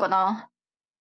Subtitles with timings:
[0.00, 0.50] かなっ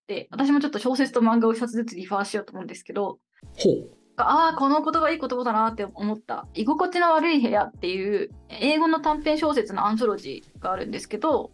[0.07, 3.19] て、私もちょっと小説と漫画を一つずつリファーしようと思うんですけど、
[3.57, 3.89] ほう。
[4.17, 6.47] ああ、この言葉いい言葉だなって思った。
[6.53, 11.51] 居心地の悪い部屋っていう英語の短編小説のアンソロジーがあるんですけど、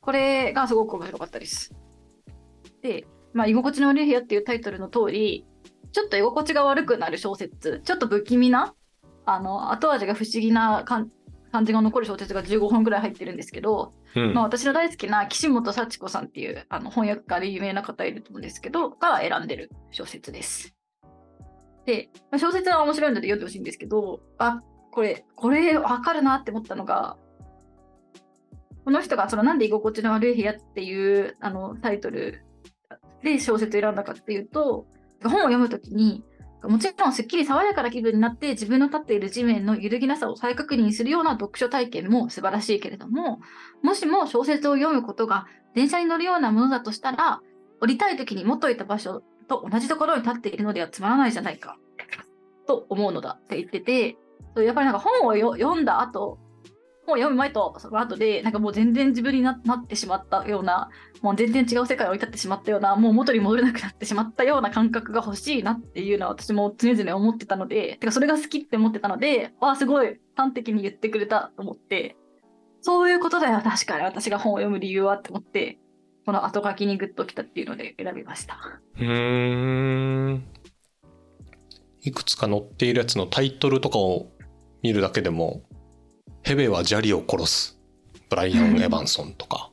[0.00, 1.74] これがすごく面白かったです。
[2.80, 5.46] で、まあ、居心地の悪い部屋っていうタイトルの通り、
[5.92, 8.74] ちょっと居心地が悪くなる小説、ちょっと不気味な、
[9.26, 11.10] あの、後味が不思議な感
[11.52, 20.74] 感じが残る小説が15本ぐらい入ってるんですけど、うんまあ、私の大好きな岸本幸子さんっていうあの翻訳家で有名な方いると思うんですけど、が選んでる小説です。
[21.86, 27.16] で、まあ小説は面白いので読んでほしいんですけど、あ、これ、これわかるなって思ったのが、
[28.84, 32.44] この人がそのなんで居心地の悪い部屋っていうあのタイトル
[33.22, 34.86] で小説を選んだかっていうと、
[35.22, 36.24] 本を読むときに、
[36.62, 43.40] もちろんすっきり爽やかな気分になって自分の立っている地面の揺るぎなさを再確認するような読書体験も素晴らしいけれども、
[43.82, 47.40] もしも小説を読むことが電車に乗るようなものだとしたら、
[47.80, 51.76] 降りたい時に元いた場所と同じところに立っているのではつまらないじゃないか、
[52.66, 54.16] と思うのだって言ってて、
[54.56, 56.38] やっぱりなんか本を読んだ後、
[57.06, 60.90] 本を読む前とその後で、なんかもう全然自分にななってしまったような、
[61.22, 72.16] もう全然違う世界を追い立ってしまったような、もう元に戻れなくなってしまったような感覚が欲しいなっていうのは私も常々思ってたので、てかそれが好きって思ってたので、わあ、すごい端的に言ってくれたと思って、
[72.80, 75.78] そういうことだよ、確かに私が本を読む理由はって思って、
[76.24, 78.58] この後書きにグッときたっていうので選びました。
[78.98, 80.44] うーん。
[82.02, 84.28] いくつか載っているやつのタイトルとかを
[84.82, 85.62] 見るだけでも、
[86.46, 87.80] ヘベは砂利を殺す。
[88.30, 89.72] ブライアン・エヴァンソンとか、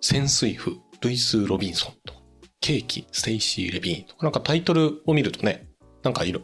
[0.00, 0.70] 潜水夫、
[1.02, 2.20] ルイス・ロビンソンとか、
[2.62, 5.68] ケーキ、ステイシー・レビーンとか、なんかタイトルを見るとね、
[6.02, 6.40] なんかいろ、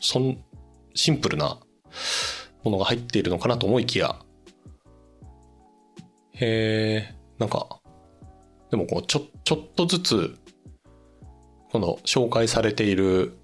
[0.00, 0.42] そん、
[0.94, 1.58] シンプルな
[2.64, 4.18] ものが入っているのかなと思いきや、
[6.32, 7.80] へえ、なんか、
[8.70, 10.38] でもこう、ちょ、ちょっとずつ、
[11.70, 13.36] この紹介されている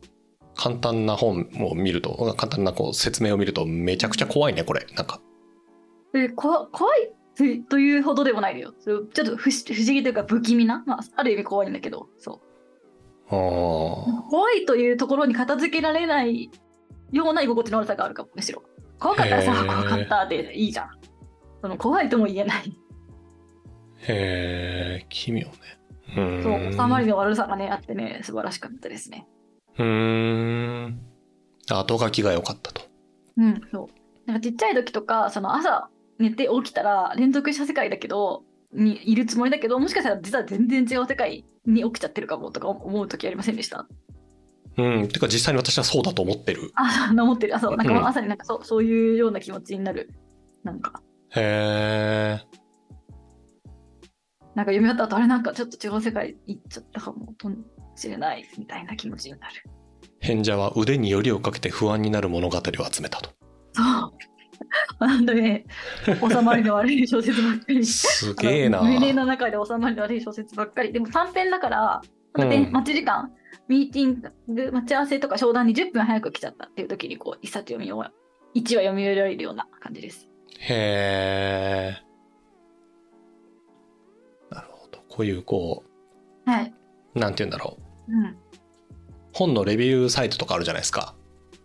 [0.54, 4.86] 簡単な本を見ると、簡単なこう説明を見るとめちゃくちゃ怖いね、これ。
[4.96, 5.20] なんか。
[6.14, 8.72] でこ怖いとというほどでもないのよ。
[8.72, 12.40] ちょっと不思不思議というか不気味な、まあ、ある意味怖いんだけど、そ
[13.28, 13.28] う。
[13.28, 16.50] 怖いというところに片付けられない
[17.10, 18.62] ような居心地の悪さがあるかも、むしろ。
[19.00, 20.90] 怖かったらさ怖かったでいいじゃん。
[21.60, 22.72] その怖いとも言えない。
[24.06, 25.50] へえ、奇妙ね。
[26.16, 26.42] うーん。
[26.44, 29.26] そう、収まりの悪さがね、あってね、素晴らしかったですね。
[29.78, 31.00] うーん。
[31.68, 32.82] 後書きが良かったと。
[33.38, 33.88] うん、そ
[34.26, 34.30] う。
[34.30, 35.88] なんかちっちゃい時とか、その朝
[36.18, 43.86] 寝て起きたら連続した世界だけど、にいるつもりだけど、もしかしたら実は全然違う世界に起きちゃってるかもとか思う時ありませんでした？
[44.76, 45.08] うん。
[45.08, 46.72] てか実際に私はそうだと思ってる。
[46.74, 47.54] あ、そう思ってる。
[47.54, 47.76] あ、そう。
[47.76, 50.10] なんかうん朝になんかそうそういうような気持ちになる。
[50.64, 51.02] なんか、
[51.36, 52.40] へえ。
[54.54, 57.34] なんか読み終わった後、あれなんかちょっと違う世界行っちゃったかも
[57.96, 59.54] しれないみたいな気持ちになる。
[60.20, 63.30] 賢者は腕によりをかけて不安になる物語を集めたと。
[63.72, 64.12] そう。
[64.98, 65.64] なんでね、
[66.04, 67.84] 収まりの悪い小説ばっかり。
[67.84, 68.80] すげえな。
[68.80, 70.92] あの胸の中で収まりの悪い小説ばっかり。
[70.92, 72.02] でも短編だから、
[72.34, 73.32] 待ち時間、
[73.68, 78.12] ミーティング、待ち合わせとか商談に10分早く来ちゃったっていう時に、こう、一冊読み終わ
[78.54, 80.28] 1話読み終えられるような感じです。
[80.58, 82.04] へえ。
[84.50, 85.00] なるほど。
[85.08, 85.82] こういうこ
[86.46, 86.74] はい。
[87.14, 87.78] う、なんて言うんだろ
[88.08, 88.12] う。
[88.12, 88.36] うん。
[89.32, 91.13] 本のレビューサイトとかあるじゃないですか。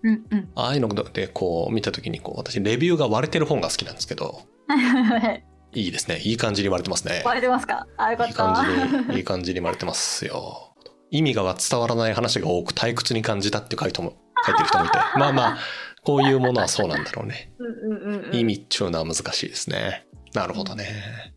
[0.03, 0.49] うんうん。
[0.55, 6.19] ああいうのでこう見た時にこう私レビューが割れてる本が好きなんですけど、はいはいですね。
[6.23, 7.21] いい感じに割れてますね。
[7.25, 7.85] 割れてますか？
[7.97, 8.53] あ、よかいいった。
[8.53, 8.65] 感
[8.99, 10.73] じに、いい感じに割れてますよ。
[11.11, 14.13] 意味が伝わらない話が多く退屈に感じたって書いても
[14.45, 14.97] 書いてる人もいて。
[15.17, 15.57] まあまあ、
[16.03, 17.51] こういうものはそうなんだろうね。
[17.59, 20.07] うんうんうんうん意味っちゅうのは難しいですね。
[20.33, 21.33] なるほどね。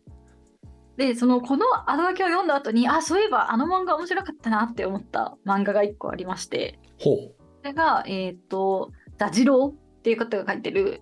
[0.96, 7.34] で、その、この後書きを読んだ後に、あ、そういえばあの漫画面白かったなって思った漫画が一個ありまして、ほう。
[7.62, 11.00] それが、えっ、と、ザジローっていう方が書いてる、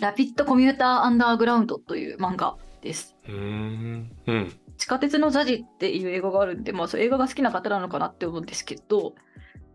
[0.00, 3.16] ラピッドコミューターアンダーグラウンドという漫画です。
[3.28, 4.10] うーん。
[4.26, 4.52] うん。
[4.76, 9.14] 地下鉄のザジっていう映画があるんで、まあ、映画が好きな方なのかなって思うんですけど、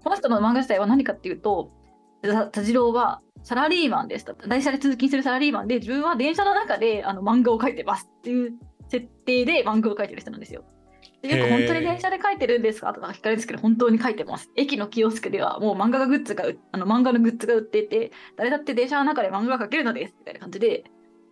[0.04, 1.72] この人の漫画自体は何かっていうと、
[2.22, 4.34] ザザジローはサラリーマンですと。
[4.34, 8.54] 電車で通勤するサラリーマンで、自分は電車の中であの漫画を描いてますっていう
[8.90, 10.66] 設定で漫画を描いてる人なんですよ。
[11.27, 12.94] でよく本当に電車で描いてるんですか？
[12.94, 14.50] とか聞かれるんですけど、本当に描いてます。
[14.56, 20.83] 駅のキオスクではもう漫画がグッズがう、あの漫画のグッズが売っていて、誰だって電車の中で漫画が描けるのですみたいな感じで、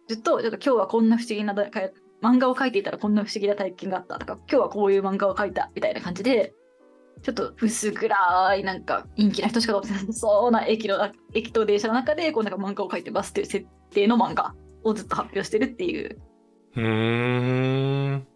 [0.08, 6.54] ずっとちょっと今日はこんな不思議な漫画を描いていたらこんな不思議な体験があったとか、今日はこういう漫画を描いたみたいな感じで、
[7.22, 10.98] ちょっと薄暗いなんか陰気な人しか通ってそうな駅の
[11.34, 14.54] 駅と電車の中でこうなんか漫画を描いてますっていう設定の漫画
[14.84, 16.20] をずっと発表してるっていう。
[16.76, 18.28] うーん。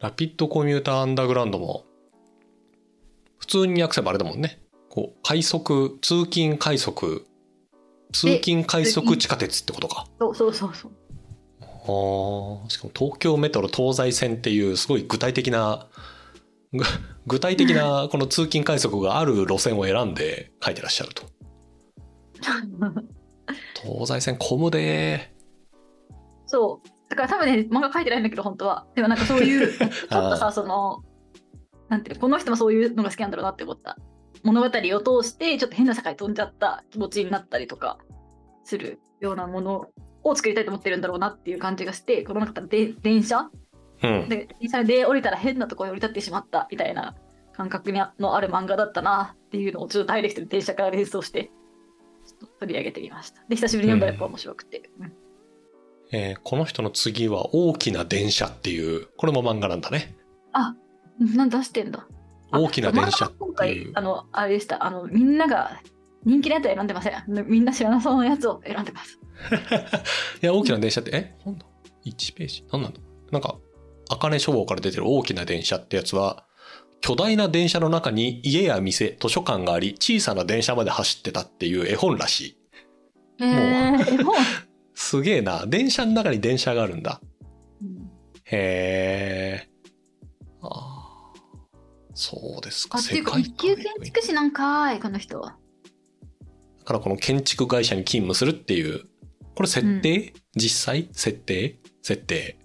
[0.00, 1.84] ラピッドコミューターアンダーグラウンドも、
[3.38, 4.60] 普通に訳せばあれだもんね。
[4.90, 7.26] こう、快速、通勤快速、
[8.12, 10.06] 通勤快速地下鉄ってことか。
[10.18, 10.92] そうそうそうそう。
[11.62, 15.86] ああ、しかも東京メトロ東西線っていうすごい具体的な、
[16.72, 16.84] ぐ
[17.26, 21.22] 具体的な この通勤快速がある路線を選んで書いてらっしゃると。
[23.82, 25.32] 東西線混むで
[26.46, 26.88] そう。
[27.08, 28.86] だから多分ね、漫画書いてないんだけど、本当は。
[28.94, 31.02] でもなんかそういう、 ちょっとさ、その、
[31.88, 33.96] なんていうの、この人もそういうのが好きなんだろうなって思った。
[34.42, 34.70] 物語を
[35.22, 37.98] 通して、ちょっと変な世界飛んじゃった気持ちになったりとか
[38.64, 39.86] するようなもの
[40.22, 43.50] を作りたいと思ってるんだろうなっていう感じがして、この中で電車？
[44.02, 44.28] うん。
[44.28, 47.14] で電車で降りたら変なところに降り立ってしまったみたいな
[47.52, 51.50] 感覚にあのある漫画だったなっていうのをちょっとダイレクトに電車から連想して、
[52.60, 53.42] 取り上げてみました。
[53.48, 54.90] で、久しぶりに読んだらやっぱ面白くて。
[55.00, 55.25] うん
[56.12, 60.16] えーこの人の次は大きな電車っていう、これも漫画なんだね。
[61.18, 62.06] なん出してんだ。
[62.50, 63.84] あ大きな電車って今いう、。
[63.86, 64.84] 回あの、あれでした。
[64.84, 65.80] あの、みんなが
[66.24, 67.14] 人気のやつを選んでません。
[67.48, 69.18] みんな知らなそうなやつを選んでます。
[70.42, 71.34] いや、大きな電車って、え？
[71.42, 71.64] 本だ
[72.04, 72.64] ?1 ページ？
[72.70, 73.00] 何なんだ？
[73.32, 73.56] なんか、
[74.10, 76.44] あかね書房から出てる大きな電車ってやつは、
[77.00, 82.56] 巨大な電車の中に家や店、図書館があり、小さな電車まで走ってたっていう絵本らしい。
[83.40, 84.34] えー、絵本？
[84.96, 85.66] すげえな。
[85.66, 87.20] 電車の中に電車があるんだ。
[87.80, 88.10] うん
[88.48, 89.68] へえ。
[90.62, 91.38] あー
[92.14, 92.98] そうですか。
[92.98, 95.56] あ、っていうか、観一級建築士なんかーい、この人は。
[96.78, 99.04] だからこの建築会社に勤務するっていう、
[99.54, 101.08] これ設定、実際？
[101.12, 101.78] 設定？
[102.02, 102.58] 設定。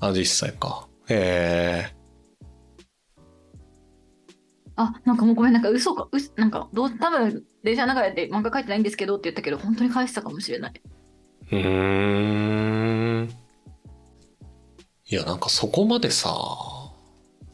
[0.00, 0.88] あ、実際か。
[1.08, 1.96] へえ。
[4.76, 10.72] あ、なんかもうごめん、なんか嘘か、うなんか、どう、多分電車の中で漫画書いてないんですけどって言ったけど、本当に返したかもしれない。
[11.52, 13.28] うーん。
[15.06, 16.32] いや、なんかそこまでさ、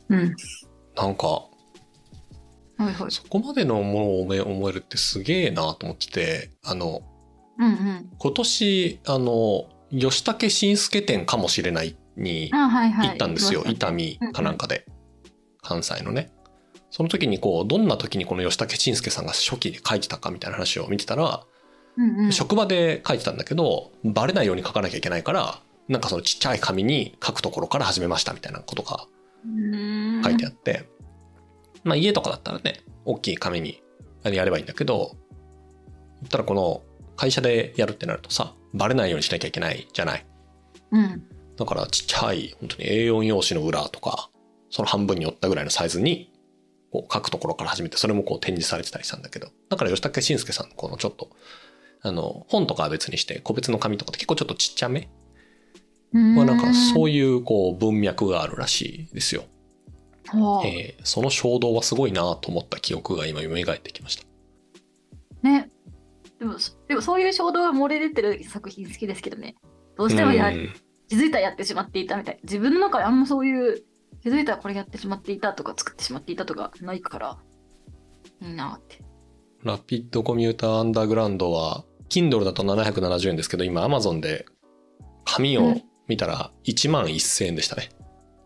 [0.09, 0.37] うん。
[0.95, 3.11] なんか、はいはい。
[3.11, 7.03] そこまでのものを思え思えるってすげえなと思ってて、あの、
[7.59, 8.11] うんうん。
[8.19, 12.51] 今年、あの、吉武慎介展かもしれないに。
[12.53, 13.61] 行ったんですよ。
[13.61, 14.85] 行き伊丹かなんかで。
[15.63, 16.31] 関西のね。
[16.91, 21.45] その時にこう、どんな時にこの吉武慎介さんが初期に書いてたかみたいな話を見てたら、
[21.97, 22.33] うんうん。
[22.33, 29.07] 職場で書いてたんだけど、バレないように書かなきゃいけないから、なんかそのちっちゃい紙に書くところから始めましたみたいなことが
[29.47, 30.89] うん書いてあって、
[31.85, 33.83] まあ家とかだったらね、大きい紙に
[34.25, 35.17] やればいいんだけど、
[36.29, 36.83] たらこの
[37.17, 40.27] 会社でやるってなるとさ、バレないようにしなきゃいけないじゃない。
[40.91, 41.23] うん。
[41.57, 44.31] だからちっちゃい、本当に A4 用紙の裏とか、
[44.71, 46.33] その半分に折ったぐらいのサイズに、
[46.91, 51.31] こう書くところから始めて、それもこう展示されてたりしたんだけど、だから吉武慎介さんのこのちょっと、
[52.03, 55.09] あの、本とかは別にして、個別の紙とかって結構ちょっとちっちゃめ
[56.13, 59.45] まあなんかそういいうこう文脈があるらしいですよ。
[60.33, 60.67] うん。
[60.67, 64.25] えーその衝動はすごいなと思った記憶が今蘇ってきました。
[65.43, 65.71] ね。
[66.39, 66.57] でも、
[66.89, 69.57] でもそういう衝動が漏れ出てる作品好きですけどね。
[69.97, 70.73] どうしてもや、うん
[71.09, 72.41] 気づいたらやってしまっていたみたい。
[72.43, 73.85] 自分の中であんまそういう、
[74.23, 77.39] 気づいたらこれやってしまっていたとか作ってしまっていたとかないから、
[78.43, 79.05] いいなって。
[79.67, 84.47] ラピッドコミューターアンダーグラウンドは、Kindle だと770円ですけど、今 Amazon で
[85.25, 85.75] 紙を
[86.07, 87.91] 見たら1万1000円でしたね。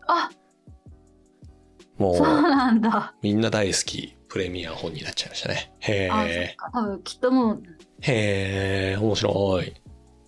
[0.07, 0.29] あ、
[1.97, 3.13] もそううなんだ。
[3.21, 5.73] みんな大好きプレミア本になっちゃいましたね。
[5.79, 6.53] へあ、そっえ。
[6.57, 6.71] か。
[6.73, 7.63] 多分きっともう、
[8.01, 9.73] へえ、面白い。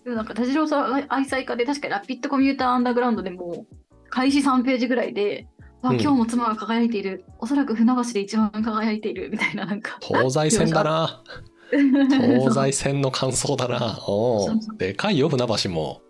[0.04, 3.66] でもなんか田次郎さん愛妻家で確かにラピッドコミューターアンダーグラウンドでも
[4.10, 5.48] 開始3ページぐらいで、
[5.84, 9.98] わうん今日も妻が輝いている、おそらく船橋で一番輝いているみたいななんか。
[10.00, 11.22] 東西線だな。
[11.70, 13.98] 東西線の感想だな。
[14.06, 14.48] お
[14.78, 16.00] でかいよ、船橋も。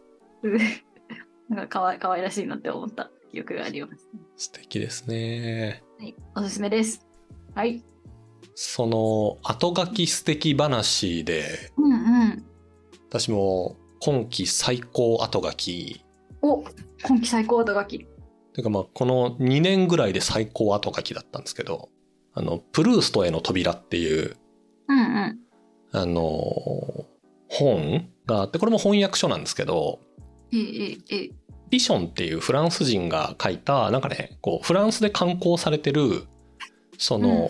[1.49, 4.09] なんかかわいかわいらしいなって思った記憶があります。
[4.37, 5.83] 素敵ですね。
[5.99, 7.05] はい、おすすめです。
[7.55, 7.83] はい。
[8.55, 12.45] その、後書き素敵話で、うんうん。
[13.09, 16.05] 私も今季最高後書き
[16.43, 16.63] お
[17.03, 18.07] 今季最高後書き。
[18.55, 21.91] というかまあこの2年ぐらいで最高後書きだったんですけど、
[22.33, 24.37] あの、プルーストへの扉っていう、
[24.89, 25.39] うんうん。
[25.93, 27.07] あの、
[27.49, 30.01] 本があって、これも翻訳書なんですけど、
[30.53, 31.31] ええええ。
[31.71, 36.25] ビションっていうフランス人が書いた、なんかね、こう、フランスで刊行されてる、
[36.99, 37.49] その、うん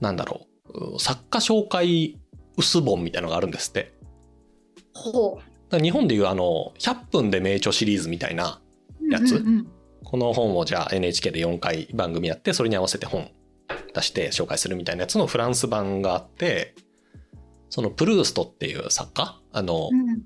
[0.00, 2.20] なんだろう、作家紹介
[2.56, 3.92] 薄本みたいなのがあるんですって。
[4.94, 5.40] ほ
[5.70, 8.60] だから日本でいうあの、100分で名著シリーズみたいな、
[9.00, 9.12] う。
[9.12, 9.68] やつうんうん
[10.04, 13.30] この本をじゃあ NHK で4回番組やって、それに合わせて本
[13.94, 16.74] 出して紹介するみたいなやつのフランス版があって、
[17.70, 20.22] そのプルーストっていう作家、あのう、ん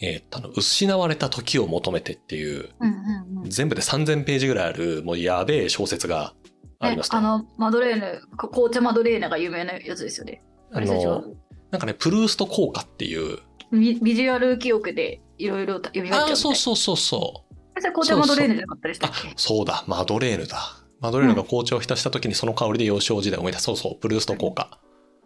[0.00, 3.50] えーっと、あの、失われた時を求めてっていう、うんうんうん。
[3.50, 6.34] 全部で3000ページぐらいある、もうやべえ小説が
[6.78, 10.42] ありますあの、マドレーヌ、こ紅茶マドレーヌが有名なやつですよね。
[10.70, 11.24] あの、
[11.70, 13.38] なんかね、プルースト効果っていう、
[13.72, 17.45] ビビジュアル記憶でいろいろ読みああ、返っちゃうみたいそうそうそうそう。
[17.80, 20.58] それ紅茶マドレーヌじゃなかったでしたっあけ、そうだ、マドレーヌだ。
[21.00, 23.64] マドレーヌが紅茶を浸した時にその香りで幼少時代を思い出す。
[23.64, 24.78] そうそう、プルースト効果。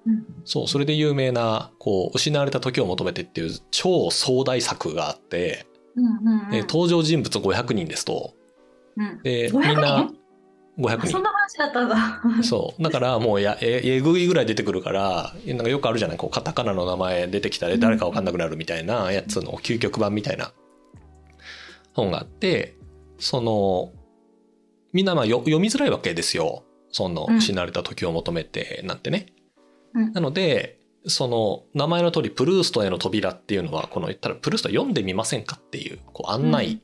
[0.07, 5.67] うんそう、それで有名な、こう、失われた時を求めてっていう超壮大作があって、
[5.97, 8.35] うんうんうんで登場人物500人ですと、
[8.97, 10.11] うんで、500みんな
[10.79, 11.07] 500人。
[11.07, 12.43] あそんな話だったんだ。
[12.43, 12.83] そう。
[12.83, 20.53] だからもうや、え、えぐいぐらい出てくるから、なんかよくあるじゃないこう、カタカナの名前出てきたら誰かわかんなくなるみたいなやつの究極版みたいな
[21.95, 22.77] 本があって、
[23.19, 23.93] その、
[24.93, 26.65] みんなまあよ読みづらいわけですよ。
[26.91, 29.27] その、うん失われた時を求めてなんてね。
[29.95, 36.83] うんなので、その、名前の通り、プルーストへの扉っていうのは、この言ったら、プルースト読んでみませんかっていう、こう、案内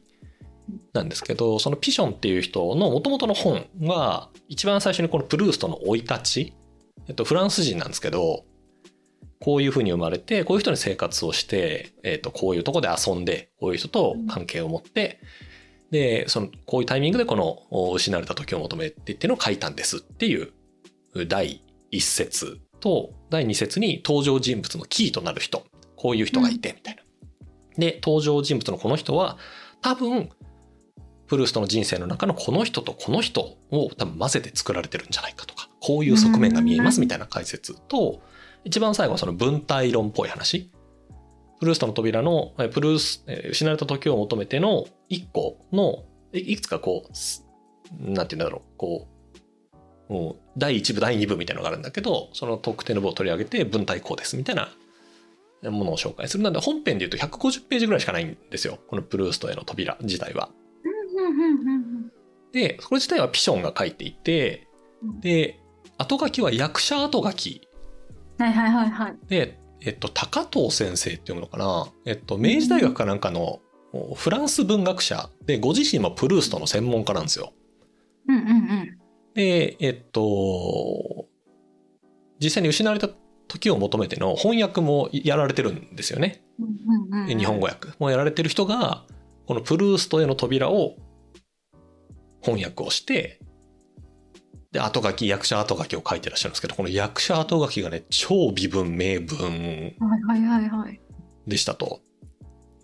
[0.95, 6.55] なんですけど、そのピションっていう人の元々の本が、一番最初にこのプルーストの生い立ち、
[7.09, 8.45] えっと、フランス人なんですけど、
[9.41, 15.21] こういうふうに生まれて、こういう人に生活をして、えっと、こういうとこで遊んで、こういう人と関係を持って、
[15.91, 20.53] で、その、こういうタイミングでこの、お失われた時を求めてっていうのを書いたんですっていう、
[21.29, 25.65] 第一節と、第二節に登場人物のキーとなる人、
[25.95, 27.03] こういう人がいて、みたいな。
[27.79, 29.39] で、登場人物のこの人は、
[29.81, 30.31] 多分、
[31.27, 38.21] プルーストの人生の中のこの人とこの人を多分混ぜて作られてるんじゃないかとか、こういう側面が見えますみたいな解説と、
[38.67, 40.73] 一番最後はその分体論っぽい話。
[41.61, 47.47] プルーストの扉の、えプルース、えー失われた時を求めての一個の、いいくつかこうす、
[48.01, 49.09] なんて言うんだろう、こ
[50.11, 54.69] う、もう第一部、第二部みたいなのがあるんだけど、その特定の部を取り上げて分体こうですみたいな
[55.71, 56.43] ものを紹介する。
[56.43, 58.79] なんで本編で言うと150ページぐらいしかないんですよ。
[58.89, 60.51] このプルーストへの扉自体は。
[62.53, 64.67] で、それ自体はピションが書いていて、
[65.21, 65.61] で、
[65.99, 67.66] 後書きは役者後書き
[68.39, 69.17] はいはいはいはい。
[69.29, 71.87] で、えっと、高藤先生っていうのかな？
[72.05, 73.61] えっと、明治大学かなんかの
[74.15, 77.53] フランス文学者で、ご自身もプルーストの専門家なんですよ。
[78.29, 78.99] うんうんうん。
[79.35, 81.27] で、えっと、
[82.43, 83.09] 実際に失われた
[83.49, 86.45] 時を求めての翻訳もやられてるんですよね。
[86.59, 89.05] うんうんうんうん日本語訳もやられてる人が、
[89.47, 90.97] このプルーストへの扉を
[92.43, 93.41] 翻訳をして、
[94.77, 99.95] で、後書き、役者後書きを書いてらっしゃるんですけど、この役者後書きがね、超微文、明文。
[101.47, 102.01] でしたと。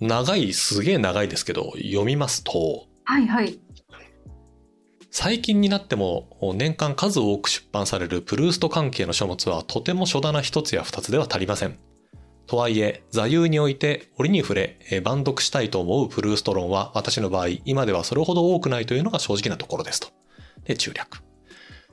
[0.00, 3.58] 長い、すげえ長いですけど、読みますと、はいはい。
[5.10, 11.78] 最近になっても年間数多く出版されるプルースト関係の書物はとても書棚一つや二つでは足りません。
[12.46, 20.08] とはいえ、座右において折に触れ、えー万読したいと思うプルースト論は私の場合、今ではそれほど多くないというのが正直なところですと。
[20.64, 21.21] で、中略。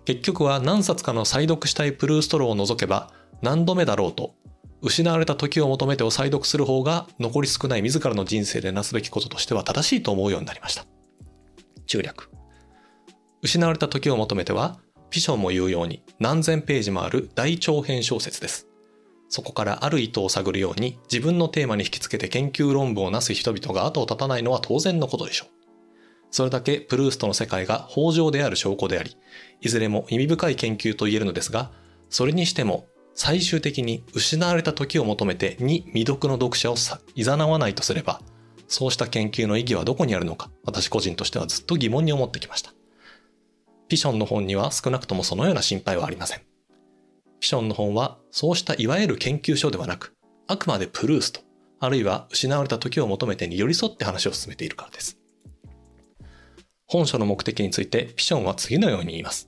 [0.09, 3.13] 結局は何冊かの再読したいプルースト論を除けば、
[3.43, 4.33] 何度目だろうと、
[4.81, 10.87] 失われた時を求めてを再読する方が残り少ない自らの人生でなすべきこととしては正しいと思うようになりました。
[11.85, 12.31] 中略。
[13.43, 14.79] 失われた時を求めては、
[15.11, 18.65] ピションも言うように何千ページもある大長編小説です。
[19.27, 25.58] そこからある意図を探るように自分のテーマに引き付けて研究論文をなす人々が後を絶たないのは当然のことでしょう。
[26.31, 29.17] それだけプルーストの世界が豊穣である証拠であり、
[29.61, 31.71] いずれも意味深い研究と言えるのですが、
[32.09, 38.21] それにしても最終的に失われた時を求めてに未読の読者をさ誘わないとすれば、
[38.67, 42.71] そうした研究の意義はどこにあるのか、私個人としてはずっと疑問に思ってきました。
[43.87, 46.41] ピションの本には少なくともそのような心配はありません。
[47.39, 50.15] ピションの本はそうしたいわゆる研究書ではなく、
[50.47, 51.41] あくまでプルースト、
[51.79, 55.18] あるいは失われた時を求めてに寄り添って話を進めているからです。
[56.91, 59.47] 本書の目的についてピションは次のように言います。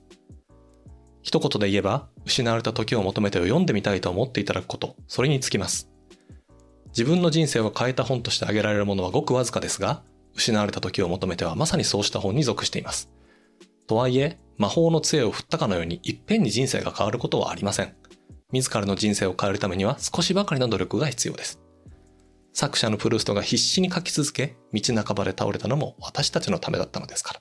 [1.22, 5.88] 一言で言えば、失われた時を求めてを読んでみたいと思っていただくこと、それにつきます。
[6.88, 10.02] 自分の人生を変えた本として挙げられるものはごくわずかですが、
[10.34, 13.10] 失われた時を求めてはまさにそうした本に属しています。
[13.88, 17.94] とはいえ、魔法の杖を振ったかのようにいっぺんに人生が変わることはありません。
[18.52, 21.61] 自らの人生を変えるためには少しばかりの努力が必要です。
[22.52, 27.40] 作者のプルーストが必死に書き続け、道半ばで倒れたのも私たちのためだったのですから。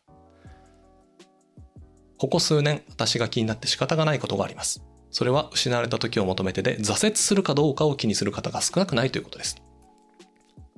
[2.17, 4.83] ここ数年、私が気になって仕方がないことがあります。
[5.09, 9.61] それは失われた時を求めてで挫折するかどうかを気にする方が少なくないということです。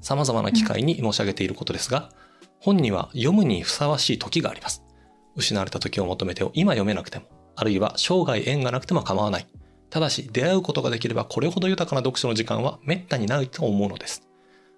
[0.01, 2.09] 様々な機会に申し上げていることですが、
[2.59, 4.83] 本には読むにふさわしい時があります。
[5.35, 7.25] 失われた時を求めてを今読めなくても、
[7.55, 9.47] あるいは生涯縁がなくても構わない。
[9.93, 14.27] ただし出会うことができればこれほど豊かな読書の時間は滅多にないと思うのです。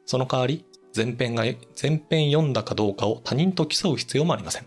[0.06, 4.66] その代わり、前編が、前編読んだかどうかを他人と競う必要もありません。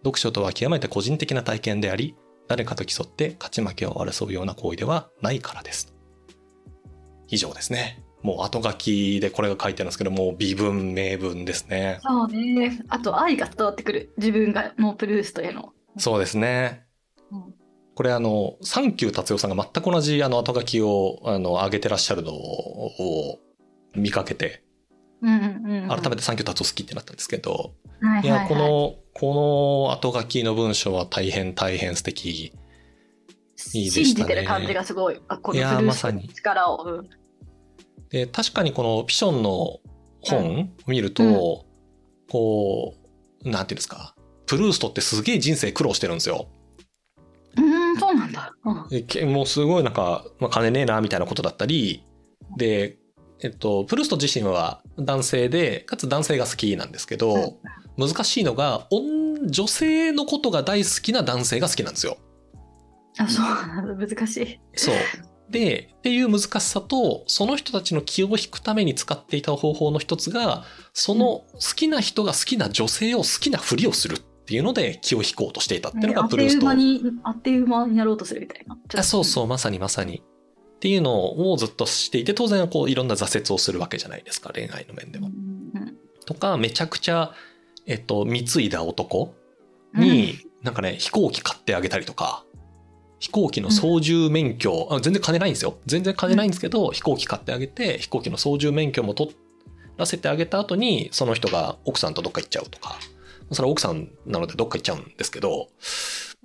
[0.00, 2.14] 読書とは極めて個人的な体験であり、
[2.46, 5.94] 誰かと競って勝ち負けを争うような行為ではないからです。
[7.28, 8.04] 以上ですね。
[8.20, 12.00] もう後書きでこれが書いてあるんですけども、微文、名文ですね。
[12.02, 12.82] そうね。
[12.90, 14.12] あと愛が伝わってくる。
[14.18, 15.72] 自分がのプルーストへの。
[15.96, 16.84] そうですね。
[17.32, 17.59] うん
[18.00, 23.38] これあの、サンキュー達夫さんが全く同じあの後書きをあの上げてらっしゃるのを
[23.94, 24.64] 見かけて、
[25.20, 32.30] うんうんうん、改めてサンキュー達夫好きってなったんですけど、はいはいはいいや、この、この後書きの文章は大変大変素敵。
[32.30, 32.52] い
[33.82, 35.20] いで信したねじてる感じがすごい。
[35.28, 36.82] あこのいやープルまさに力を。
[36.82, 37.10] うん
[38.08, 39.80] で、確かにこのピションの
[40.22, 41.66] 本を見ると、
[42.30, 42.94] こ
[43.44, 44.14] う、なんていうんですか、
[44.46, 46.48] プルーストってすげえ人生苦労してるんですよ。
[47.90, 48.54] うーん、そうなんだ。
[48.64, 48.70] う
[49.26, 52.04] んもうすごいなんか、まあ、金ねえなみたいなことだったり、
[52.56, 52.98] で、
[53.42, 57.58] えっと、プルースト自身は男性で、かつ男性が好きなんですけど、
[57.96, 62.18] 難しいのが、女女性のことが大好きな男性が好きなんですよ。
[63.18, 64.06] あ、そうなんだ。
[64.06, 64.60] 難しい。
[64.74, 64.94] そう。
[65.48, 71.44] で、っていう難しさと、その人たちの気を引くために使っていた方法の一つが、その好
[71.74, 74.20] きな人が好きな女性を好きなふりをするっ
[74.50, 76.58] ていうので気を引こうとしていたっていうのがあっプルースト。
[76.58, 78.76] ていう間に、あっという間にやろうとするみたいな。
[78.96, 80.24] あそうそう、まさにまさに。
[80.76, 85.28] っていうのをずっとしていて、当然こういろんな挫折をするわけじゃないですか、恋愛の面でうんも。
[85.28, 87.32] うんとか、めちゃくちゃ、
[87.86, 89.34] えっと、貢いだ男
[89.94, 92.44] に、なんかね、飛行機買ってあげたりとか、
[93.20, 95.78] 飛行機の操縦免許、あ全然金ないんですよ。
[95.86, 99.36] 全然金ないんですけど、飛行機買ってあげて、飛行機の操縦免許も取
[99.96, 102.98] らせてあげた後に、その人が奥さんとどっか行っちゃうとか、
[103.52, 105.68] それは奥さんなのでどっか行っちゃうんですけど、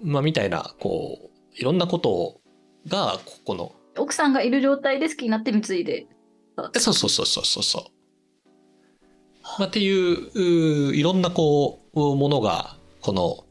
[0.01, 2.41] まあ、みたいな、こう、いろんなこと
[2.87, 6.07] が、ここの、奥さんがいる状態で好きになって貢いで。
[6.75, 7.95] えそうそうそうそうそうそう。
[9.59, 13.45] まあ、っていういろんなこうものがこの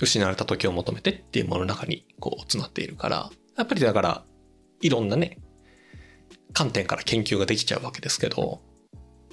[0.00, 4.24] 失われた時を求めてっていうものの中にこう詰まっているからやっぱりだから
[4.80, 5.38] いろんなね
[6.52, 8.60] 観点から研究ができちゃうわけですけど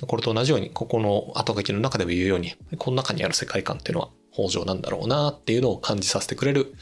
[0.08, 6.74] これと同じようにここの後書きの中でも言うようにこの中にある世界観っていうのは北条なんだろうなっていうのを感じさせてくれる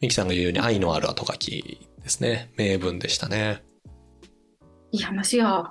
[0.00, 3.62] ミキさんが言うように愛のある後書きですね名文でしたね。
[4.92, 5.70] いい話や。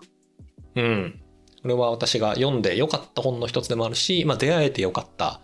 [0.76, 1.20] うん。
[1.62, 5.40] これは私が読んで良かった本の一つでもあるし、まあ、出会えて良かった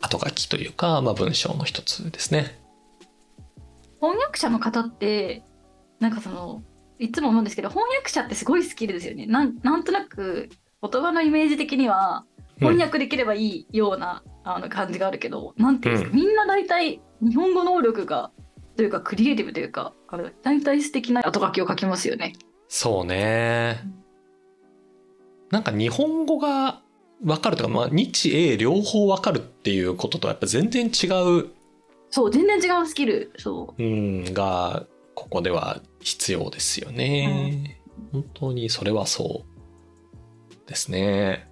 [0.00, 2.60] 後書きというか、まあ、文章の一つですね。
[4.00, 5.44] 翻訳者の方って、
[6.00, 6.62] なんかその、
[7.02, 9.26] いつも思うんですけど、翻訳者ってすごいスキルですよね。
[9.26, 10.48] なんなんとなく、
[10.82, 12.24] 言葉のイメージ的には、
[12.58, 18.30] 翻訳できればいいような、あの感じがあるけど、なんていうんですか、うみんな大体、日本語能力が、
[18.76, 22.34] というか、クリエイティブというか、あの大体素敵な後書きを書きますよね。
[22.68, 23.82] そうね。
[25.50, 26.80] なんか日本語が
[27.22, 31.06] 分かるとか、まあ、日英両方分かるっていうこととはやっぱ全然違
[31.40, 31.50] う、
[32.10, 33.32] そう、全然違うスキル。
[33.38, 37.80] そうん、が、ここでは必要ですよね。
[38.12, 41.48] 本当にそれはそうですね。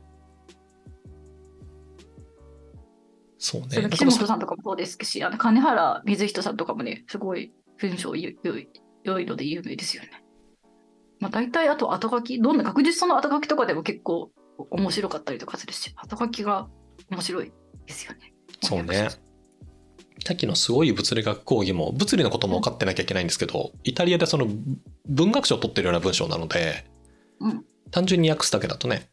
[3.38, 3.66] そうう。
[3.66, 3.88] ね。
[3.90, 8.68] 岸本さんとかもそうですし、あの金原水人さんとかもね、すごい文章よよい
[9.04, 10.10] 良いので有名ですよね。
[11.20, 14.30] まあ大体あと後書き、どんな学術書の後書きとかでも結構
[14.70, 16.68] 面白かったりとかするし、後書きが
[17.10, 17.52] 面白い
[17.86, 18.34] ですよね。
[18.62, 19.08] そうね。
[20.24, 24.46] さっきのすごい物理学講義も物理のことも分かってなきゃいけないんですけど、イタリアでその
[25.06, 26.84] 文学賞を取ってるような文章なので、
[27.40, 27.64] うん。
[27.90, 29.08] 単純に訳すだけだとね、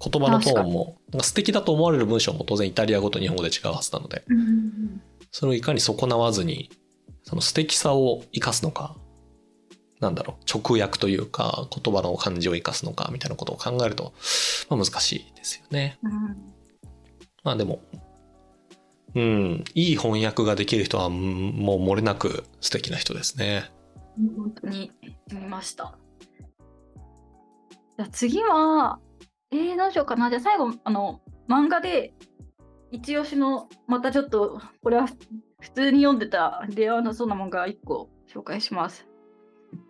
[0.00, 5.00] 言葉のトーンも、なんか素敵だと思われる文章も当然イタリア語と日本語で違うはずなので、うん
[5.34, 6.70] それをいかに損なわずに、
[7.22, 8.96] その素敵さを生かすのか、
[9.98, 14.12] なんだろう、直訳というか、言葉の漢字を生かすのか、みたいなことを考えると、
[14.68, 15.98] まあ、難しいですよね。
[16.02, 16.12] うん。
[17.44, 17.80] まあでも、
[19.14, 23.70] うん、いい翻訳ができる人はもう漏れなく素敵な人ですね。
[24.36, 24.90] 本当に
[25.32, 25.96] 見ました。
[27.98, 29.00] じゃあ次は、
[29.50, 30.30] えー、どうしようかな。
[30.30, 32.14] じゃあ最後、あの、漫画で、
[32.90, 35.06] 一押しの、またちょっと、これは
[35.60, 39.06] 普通に読んでた出会わなそうな漫画1個紹介します。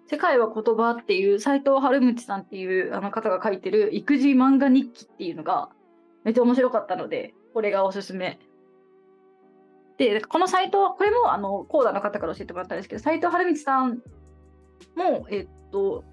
[0.09, 5.71] 世界は言葉っていう斉藤春道さんっていうあの方が書いてる育児漫画日記っていうのが
[6.25, 8.39] めっちゃ面白かったので、これがおすすめ。
[9.99, 14.03] で、この斎藤、これもあのコーダの方から教えてもらったんですけど、斉藤春道さん
[14.97, 16.05] も、えっと、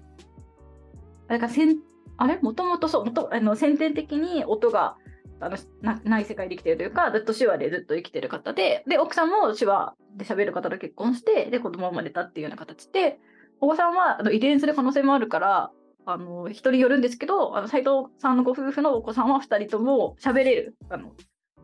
[1.28, 1.76] あれか、せん
[2.16, 2.38] あれ？
[2.40, 4.96] もともとそう、もとあの先天的に音が
[5.40, 13.18] あのなない世界で生きてるというか、ずっと手話でずっと生きてる方で、で、奥さんも手話で喋る方と結婚して、で、子供生まれたっていうような形で、
[13.60, 15.70] お子さんはあの遺伝する可能性もあるから、
[16.06, 21.12] あの人によるんですけど、あの斉藤さんのご夫婦のお子さんは2人とも喋れるあの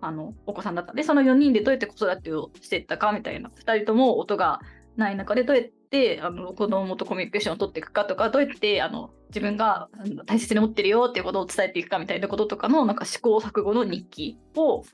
[0.00, 4.60] あのお子さんだったで、その4人でどうやって子育てをしていったかみたいな、2人とも音が
[4.96, 9.88] ない中でどうやってあの子供とコミュニケーションを取っていくかとか、どうやってあの自分が
[10.26, 14.84] 大切に持ってるよっていうことを伝えていくかみたいなこととかのなんか試行錯誤の日記を、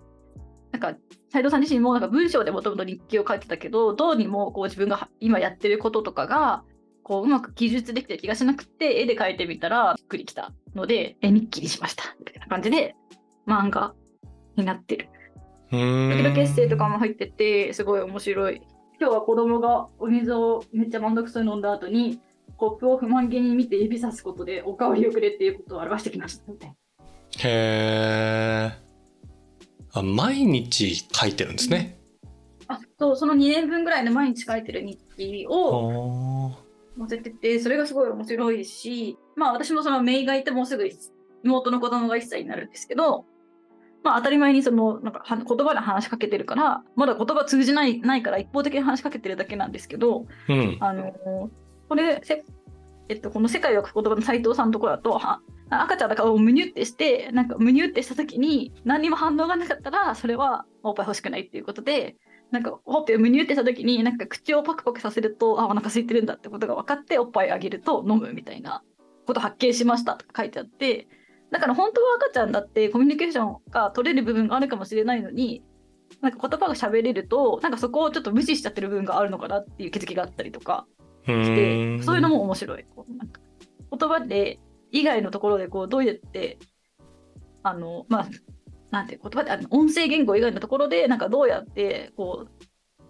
[0.70, 0.94] なんか
[1.30, 6.64] 斉藤さん自身もなんか文章でもともと日記を書いてたけど、どうにもこう自分が今やってることとかが、
[7.02, 12.04] こううまく記述できた気がしなくて、絵で描いてみたらしっくりきたので、絵日記にしました。
[12.18, 12.94] みたいな感じで、
[13.46, 13.94] 漫画
[14.56, 15.08] になってる。
[15.70, 18.62] うーん時々エッセイとかも入ってて、すごい面白い。
[19.00, 22.20] 今日は子供がお水をめっちゃ満足そうに飲んだ後に、
[22.56, 26.72] コップを不満げに見て指さすことでおかわりをくれっていうことを表してきましたので。
[27.38, 28.82] へー
[29.94, 31.98] あ毎日書いてるんですね。
[32.68, 36.52] あそうその2年分ぐらいの毎日書いてる日記をお
[36.98, 40.88] 載せてて、それがすごい面白いし、まあ私もその姪がいてもうすぐ
[41.42, 43.26] 妹の子供が1歳になるんですけど、
[44.02, 50.76] まあ当たり前にそのなんかは言葉で話しかけてるから、まだ言葉通じないないから一方的に話しかけてるだけなんですけど、うん。
[50.80, 51.50] あの
[51.88, 52.44] これせ、
[53.08, 62.16] えっと、この世界を書く言葉の斉藤さんのところだと、は赤ちゃんの顔をむにゅってして、なんかむにゅってした時に何にも反応がなかったら、それはおっぱい欲しくないっていうことで、
[62.50, 68.82] なんかほっぺをむにゅってした時に、なんか口をパクパクさせると、あ、お腹空いてるんだってことが分かって、おっぱいあげると飲むみたいな
[69.26, 71.08] ことを発見しましたとか書いてあって、
[71.52, 75.62] だから本当は赤ちゃんだってコミュニケーションが取れる部分があるかもしれないのに、
[76.20, 80.86] なんか言葉が喋れると、なんかそこをちょっと無視しちゃってる部分があるのかなっていう気づきがあったりとか、
[81.26, 82.84] してんそういうのも面白い。
[82.84, 83.40] こうなんか
[83.90, 84.58] 言葉で
[84.90, 86.58] 以外のところでこうどうやって
[87.62, 88.28] あのまあ
[88.90, 92.64] なんて言葉であの音声言語以外のところでなんかどうやってこう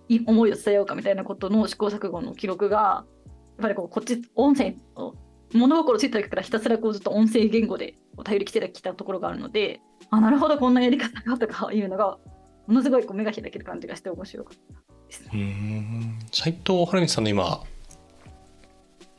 [0.08, 5.14] い思いを伝えようかみたいなことの試行錯誤の記録がやっぱりこうこっち音声を
[5.54, 12.18] 物心ついた時からひたすらこうずっと音声言語でこう頼りきてきたところがあるのであなるほどこんなやり方がとかいうのが
[12.66, 15.28] ものすごいこう目が開ける感じがして面白かったですね。
[15.32, 17.60] うーん斉藤晴光さんの今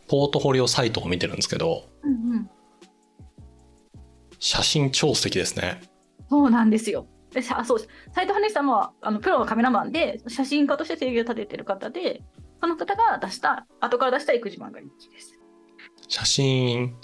[0.07, 2.49] ポートフォリオサイトを見てるんですけどうんうん
[4.39, 5.81] 写真超素敵ですね
[6.29, 7.07] そうなんですよ。
[7.31, 7.79] でさそう
[8.13, 12.21] 斉藤羽さんはあのプロのカメラマンで写真家として制御を立ててる方で
[12.61, 15.39] その方が出した後から出した育児漫画日記です。
[16.07, 16.95] 写真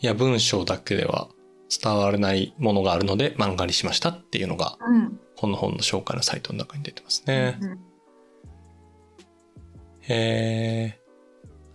[0.00, 1.28] や文章だけでは
[1.70, 5.20] 伝わらないものがあるので漫画にしましたっていうのがうん。
[5.36, 7.78] この本の紹介のサイトの中に出てますね、うん
[10.02, 11.00] へえ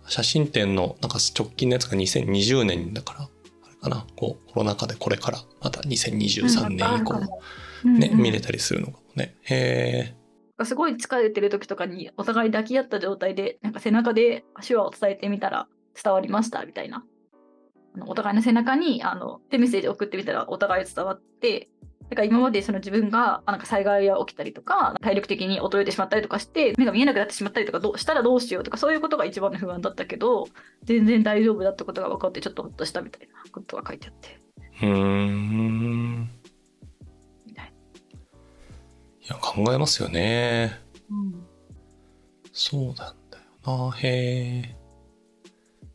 [0.08, 3.28] 写真展のなんか直近のやつが2020年だからあ
[3.68, 4.06] れかな。
[4.16, 7.20] こうコロナ禍でこれからまた2023年以降
[7.84, 9.36] ね、見れたりするのかもね。
[9.42, 10.14] へ
[10.60, 15.68] えすごい疲れてる時とかにお互い抱き合った状態でなんか背中で手話を伝えてみたら
[16.02, 16.64] 伝わりました？
[16.64, 17.04] みたいな。
[17.94, 21.70] あのお互いの背中にあのでメッセージを送ってみたらお互い伝わって
[22.10, 30.46] だから今までその自分があなんか災害が起きたりとか体力的に衰えてしまったりとかして目が見えなくなってしまったりとかどうしたらどうしようとかそういうことが一番の不安だったけど
[30.84, 34.40] 全然大丈夫だってことが分かってちょっとほっとしたみたいなことが書いてあって。
[34.82, 34.88] うー。
[34.92, 36.30] ん
[37.46, 37.54] いい
[39.28, 40.78] や考えますよね。
[41.10, 41.16] な。
[41.16, 41.46] うん。
[42.52, 43.96] そうなんだよな。
[43.96, 44.75] へえ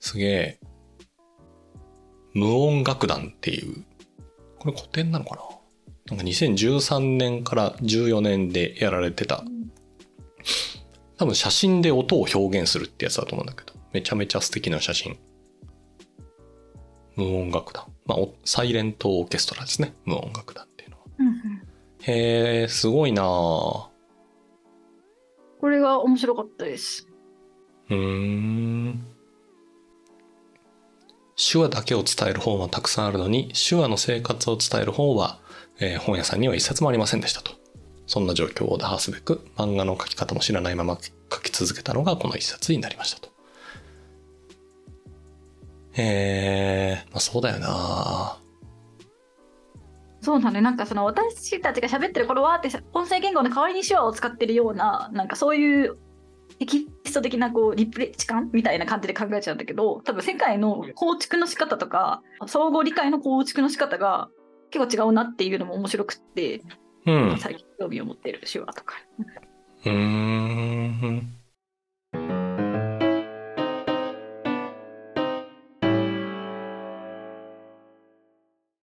[0.02, 0.60] すげえ
[2.34, 3.86] 無音楽団っていう
[4.60, 5.42] これ古典なのかな？
[6.16, 9.46] なんか2013年から14年でやられてた。
[11.18, 15.20] 多分写真で音を表現するってやつだと思うんだけどめちゃめちゃ素敵な写真。
[17.16, 17.86] 無音楽団。
[18.06, 19.94] まあおサイレントオーケストラですね。
[20.06, 21.04] 無音楽団っていうのは。
[21.20, 21.34] うんうん。
[22.02, 23.26] へえすごいなあ。
[23.26, 23.92] こ
[25.70, 27.08] れが面白かったです。
[27.90, 29.06] うーん
[31.42, 35.40] 手話だけを伝える本はたくさんあるのに手話の生活を伝える本は、
[35.80, 37.54] えー本屋さんには一冊もありませんでしたと。
[38.06, 41.00] そんな状況を打破すべく漫画の描き方も知らないまま
[41.30, 43.30] 描き続けたのがこの一冊になりましたと。
[45.96, 48.38] えー、まあそうだよな。
[50.22, 55.98] そうだね、なんかその私たちが喋ってる頃はって音声言語の代わりに手話を使ってるような、なんかそういう
[56.60, 64.30] テキスト的なこうリプレイ時間みたいな感じで考えちゃうんだけど、多分世界の構築の仕方とか、相互理解の構築の仕方が
[64.70, 66.62] 結構違うなっていうのも面白くって、
[67.06, 67.38] うん。
[67.40, 68.96] 最近興味を持ってる手話とか。
[69.86, 71.41] うーん